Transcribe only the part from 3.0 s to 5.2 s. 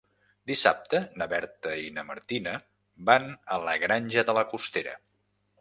van a la Granja de la Costera.